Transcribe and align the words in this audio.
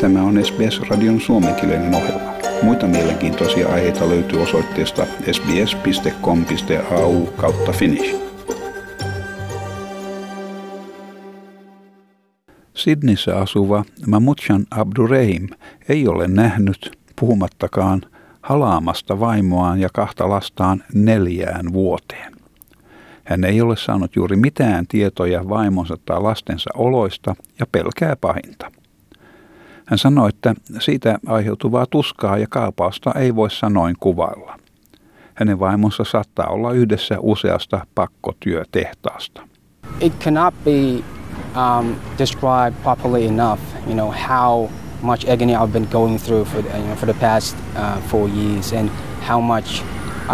Tämä 0.00 0.22
on 0.22 0.44
SBS-radion 0.44 1.20
suomenkielinen 1.20 1.94
ohjelma. 1.94 2.32
Muita 2.62 2.86
mielenkiintoisia 2.86 3.68
aiheita 3.68 4.08
löytyy 4.08 4.42
osoitteesta 4.42 5.06
sbs.com.au 5.32 7.26
kautta 7.26 7.72
finnish. 7.72 8.16
Sydneyssä 12.74 13.36
asuva 13.38 13.84
Mamutjan 14.06 14.66
Abdurehim 14.70 15.48
ei 15.88 16.08
ole 16.08 16.28
nähnyt, 16.28 16.98
puhumattakaan, 17.16 18.02
halaamasta 18.42 19.20
vaimoaan 19.20 19.80
ja 19.80 19.88
kahta 19.92 20.28
lastaan 20.28 20.84
neljään 20.94 21.72
vuoteen. 21.72 22.32
Hän 23.24 23.44
ei 23.44 23.60
ole 23.60 23.76
saanut 23.76 24.16
juuri 24.16 24.36
mitään 24.36 24.86
tietoja 24.86 25.48
vaimonsa 25.48 25.96
tai 26.04 26.20
lastensa 26.20 26.70
oloista 26.74 27.34
ja 27.58 27.66
pelkää 27.72 28.16
pahinta. 28.16 28.79
Hän 29.90 29.98
sanoi, 29.98 30.28
että 30.28 30.54
siitä 30.80 31.18
aiheutuvaa 31.26 31.86
tuskaa 31.86 32.38
ja 32.38 32.46
kaapausta 32.50 33.12
ei 33.14 33.36
voi 33.36 33.50
sanoin 33.50 33.96
kuvailla. 34.00 34.56
Hänen 35.34 35.60
vaimonsa 35.60 36.04
saattaa 36.04 36.46
olla 36.46 36.72
yhdessä 36.72 37.16
useasta 37.20 37.86
pakkotyötehtaasta. 37.94 39.42
It 40.00 40.12
cannot 40.18 40.54
be 40.64 41.04
um, 41.56 41.94
described 42.18 42.82
properly 42.82 43.26
enough, 43.26 43.60
you 43.86 43.94
know, 43.94 44.14
how 44.28 44.70
much 45.02 45.30
agony 45.32 45.52
I've 45.52 45.72
been 45.72 45.88
going 45.90 46.18
through 46.18 46.48
for, 46.48 46.60
you 46.76 46.84
know, 46.84 46.96
for 46.96 47.06
the 47.06 47.20
past 47.20 47.56
uh, 47.76 48.02
four 48.08 48.28
years 48.28 48.72
and 48.72 48.90
how 49.28 49.40
much 49.40 49.82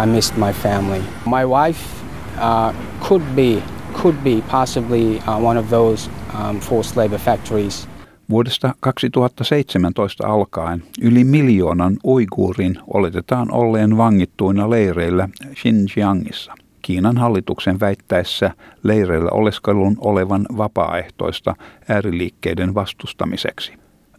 I 0.03 0.05
missed 0.05 0.37
my 0.37 0.53
family. 0.53 1.01
My 1.25 1.45
wife 1.45 2.03
uh, 2.39 2.73
could 3.07 3.35
be, 3.35 3.63
could 3.93 4.23
be 4.23 4.41
possibly 4.41 5.19
uh, 5.19 5.47
one 5.47 5.59
of 5.59 5.69
those 5.69 6.09
um, 6.33 6.59
forced 6.59 6.97
labor 6.97 7.19
factories– 7.19 7.87
Vuodesta 8.29 8.75
2017 8.79 10.27
alkaen 10.27 10.83
yli 11.01 11.23
miljoonan 11.23 11.97
uiguurin 12.05 12.75
oletetaan 12.87 13.53
olleen 13.53 13.97
vangittuina 13.97 14.69
leireillä 14.69 15.29
Xinjiangissa. 15.55 16.53
Kiinan 16.81 17.17
hallituksen 17.17 17.79
väittäessä 17.79 18.51
leireillä 18.83 19.29
oleskelun 19.31 19.97
olevan 19.99 20.45
vapaaehtoista 20.57 21.55
ääriliikkeiden 21.89 22.75
vastustamiseksi. 22.75 23.73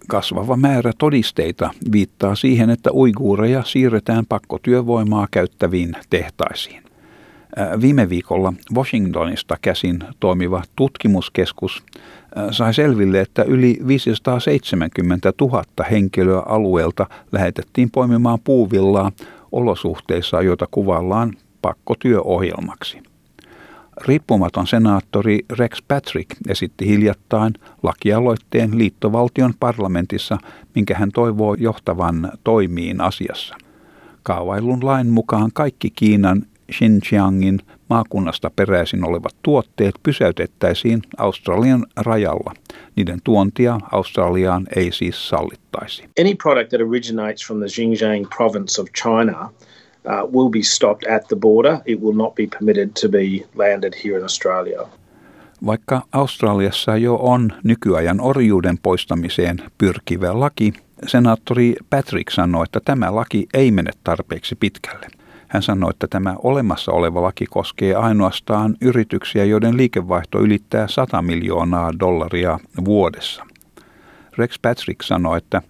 Kasvava 0.08 0.56
määrä 0.56 0.92
todisteita 0.98 1.70
viittaa 1.92 2.34
siihen, 2.34 2.70
että 2.70 2.92
uiguureja 2.92 3.62
siirretään 3.64 4.26
pakkotyövoimaa 4.28 5.28
käyttäviin 5.30 5.92
tehtaisiin. 6.10 6.87
Viime 7.80 8.08
viikolla 8.08 8.52
Washingtonista 8.74 9.56
käsin 9.62 9.98
toimiva 10.20 10.62
tutkimuskeskus 10.76 11.82
sai 12.50 12.74
selville, 12.74 13.20
että 13.20 13.42
yli 13.42 13.78
570 13.86 15.32
000 15.40 15.62
henkilöä 15.90 16.42
alueelta 16.46 17.06
lähetettiin 17.32 17.90
poimimaan 17.90 18.38
puuvillaa 18.44 19.12
olosuhteissa, 19.52 20.42
joita 20.42 20.66
kuvaillaan 20.70 21.32
pakkotyöohjelmaksi. 21.62 23.02
Riippumaton 24.06 24.66
senaattori 24.66 25.40
Rex 25.58 25.82
Patrick 25.88 26.36
esitti 26.48 26.86
hiljattain 26.86 27.54
lakialoitteen 27.82 28.78
liittovaltion 28.78 29.54
parlamentissa, 29.60 30.38
minkä 30.74 30.94
hän 30.94 31.10
toivoo 31.14 31.54
johtavan 31.54 32.32
toimiin 32.44 33.00
asiassa. 33.00 33.56
Kaavailun 34.22 34.86
lain 34.86 35.06
mukaan 35.06 35.50
kaikki 35.54 35.90
Kiinan 35.90 36.42
Xinjiangin 36.72 37.58
maakunnasta 37.90 38.50
peräisin 38.56 39.04
olevat 39.04 39.34
tuotteet 39.42 39.94
pysäytettäisiin 40.02 41.02
Australian 41.16 41.86
rajalla. 41.96 42.54
Niiden 42.96 43.18
tuontia 43.24 43.80
Australiaan 43.92 44.66
ei 44.76 44.92
siis 44.92 45.28
sallittaisi. 45.28 46.02
Any 46.20 46.34
product 46.42 46.68
that 46.68 46.80
originates 46.80 47.46
from 47.46 47.58
the 47.58 47.66
Xinjiang 47.66 48.26
province 48.36 48.82
of 48.82 48.88
China 49.02 49.44
uh, 49.44 50.32
will 50.32 50.48
be 50.48 50.62
stopped 50.62 51.14
at 51.14 51.28
the 51.28 51.36
border. 51.36 51.78
It 51.86 52.00
will 52.00 52.16
not 52.16 52.34
be 52.34 52.46
permitted 52.46 52.90
to 53.00 53.08
be 53.08 53.26
landed 53.54 53.92
here 54.04 54.16
in 54.16 54.22
Australia. 54.22 54.88
Vaikka 55.66 56.02
Australiassa 56.12 56.96
jo 56.96 57.14
on 57.14 57.52
nykyajan 57.64 58.20
orjuuden 58.20 58.78
poistamiseen 58.82 59.62
pyrkivä 59.78 60.40
laki, 60.40 60.72
senaattori 61.06 61.74
Patrick 61.90 62.30
sanoi, 62.30 62.64
että 62.64 62.80
tämä 62.84 63.14
laki 63.14 63.46
ei 63.54 63.70
mene 63.70 63.90
tarpeeksi 64.04 64.54
pitkälle. 64.54 65.06
Hän 65.48 65.62
sanoi, 65.62 65.90
että 65.90 66.06
tämä 66.06 66.36
olemassa 66.42 66.92
oleva 66.92 67.22
laki 67.22 67.46
koskee 67.46 67.94
ainoastaan 67.94 68.76
yrityksiä, 68.80 69.44
joiden 69.44 69.76
liikevaihto 69.76 70.40
ylittää 70.40 70.88
100 70.88 71.22
miljoonaa 71.22 71.92
dollaria 72.00 72.58
vuodessa. 72.84 73.46
Rex 74.38 74.54
Patrick 74.62 75.02
sanoi, 75.02 75.38
että 75.38 75.62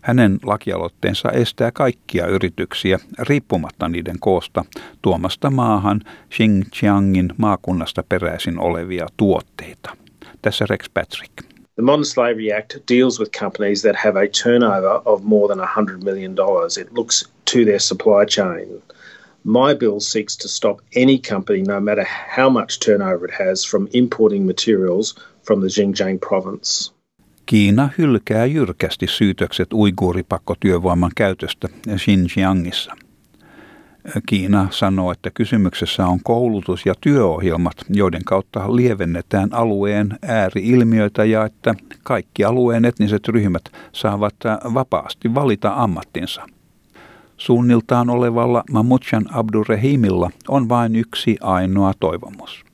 hänen 0.00 0.38
lakialoitteensa 0.44 1.30
estää 1.30 1.72
kaikkia 1.72 2.26
yrityksiä, 2.26 2.98
riippumatta 3.18 3.88
niiden 3.88 4.16
koosta, 4.20 4.64
tuomasta 5.02 5.50
maahan 5.50 6.00
Xinjiangin 6.30 7.32
maakunnasta 7.36 8.04
peräisin 8.08 8.58
olevia 8.58 9.06
tuotteita. 9.16 9.96
Tässä 10.42 10.64
Rex 10.70 10.84
Patrick. 10.94 11.32
The 11.74 11.82
Modern 11.82 12.04
Slavery 12.04 12.52
Act 12.52 12.74
deals 12.94 13.20
with 13.20 13.38
companies 13.38 13.82
that 13.82 13.96
have 14.04 14.20
a 14.20 14.28
turnover 14.42 15.00
of 15.04 15.22
more 15.22 15.54
than 15.54 15.68
$100 15.68 16.04
million. 16.04 16.36
It 16.80 16.92
looks 16.92 17.32
to 17.52 17.58
their 17.64 17.80
supply 17.80 18.26
chain. 18.26 18.82
My 19.44 19.74
bill 19.78 20.00
seeks 20.00 20.36
to 20.36 20.48
stop 20.48 20.78
any 20.96 21.18
company, 21.18 21.62
no 21.62 21.80
matter 21.80 22.06
how 22.38 22.50
much 22.50 22.78
turnover 22.84 23.24
it 23.24 23.34
has, 23.48 23.70
from 23.70 23.88
importing 23.92 24.46
materials 24.46 25.14
from 25.46 25.60
the 25.60 25.68
Xinjiang 25.68 26.18
province. 26.28 26.92
Kiina 27.46 27.88
hylkää 27.98 28.46
jyrkästi 28.46 29.06
syytökset 29.06 29.72
uiguuripakkotyövoiman 29.72 31.10
käytöstä 31.16 31.68
Xinjiangissa. 31.96 32.96
Kiina 34.26 34.68
sanoo, 34.70 35.12
että 35.12 35.30
kysymyksessä 35.30 36.06
on 36.06 36.20
koulutus- 36.22 36.86
ja 36.86 36.94
työohjelmat, 37.00 37.76
joiden 37.88 38.24
kautta 38.24 38.76
lievennetään 38.76 39.48
alueen 39.52 40.18
ääriilmiöitä 40.22 41.24
ja 41.24 41.44
että 41.44 41.74
kaikki 42.02 42.44
alueen 42.44 42.84
etniset 42.84 43.28
ryhmät 43.28 43.62
saavat 43.92 44.34
vapaasti 44.74 45.34
valita 45.34 45.72
ammattinsa– 45.76 46.46
Suunniltaan 47.40 48.10
olevalla 48.10 48.64
Mamutjan 48.72 49.24
Abdurrahimilla 49.32 50.30
on 50.48 50.68
vain 50.68 50.96
yksi 50.96 51.36
ainoa 51.40 51.92
toivomus. 52.00 52.64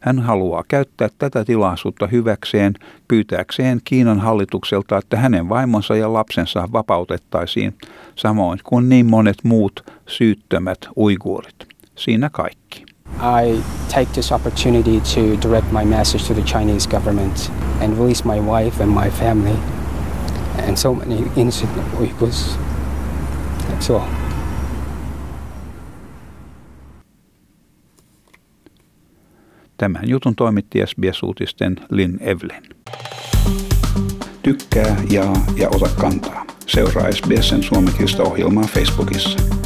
Hän 0.00 0.18
haluaa 0.18 0.64
käyttää 0.68 1.08
tätä 1.18 1.44
tilaisuutta 1.44 2.06
hyväkseen 2.06 2.74
pyytääkseen 3.08 3.80
Kiinan 3.84 4.20
hallitukselta, 4.20 4.98
että 4.98 5.16
hänen 5.16 5.48
vaimonsa 5.48 5.96
ja 5.96 6.12
lapsensa 6.12 6.68
vapautettaisiin, 6.72 7.74
samoin 8.14 8.58
kuin 8.64 8.88
niin 8.88 9.06
monet 9.06 9.36
muut 9.42 9.84
syyttömät 10.06 10.78
uiguurit. 10.96 11.66
Siinä 11.94 12.30
kaikki. 12.30 12.84
I 13.42 13.62
take 13.94 14.06
this 14.12 14.32
opportunity 14.32 15.00
to 15.00 15.48
direct 15.48 15.72
my 15.72 15.84
message 15.84 16.24
to 16.28 16.34
the 16.34 16.58
Chinese 16.58 16.88
government 16.88 17.52
and 17.80 17.98
release 17.98 18.24
my 18.24 18.40
wife 18.40 18.82
and 18.82 18.92
my 18.92 19.10
family 19.10 19.56
and 20.68 20.76
so 20.76 20.94
many 20.94 21.16
innocent 21.36 21.70
Uyghurs 22.00 22.58
All. 23.90 24.00
Tämän 29.76 30.08
jutun 30.08 30.36
toimitti 30.36 30.78
SBS-uutisten 30.86 31.76
Lynn 31.90 32.18
Evelyn. 32.22 32.62
Tykkää, 34.42 34.96
jaa 35.10 35.44
ja 35.56 35.68
ota 35.68 35.88
kantaa. 36.00 36.46
Seuraa 36.66 37.12
SBSn 37.12 37.62
suomenkielistä 37.62 38.22
ohjelmaa 38.22 38.64
Facebookissa. 38.64 39.57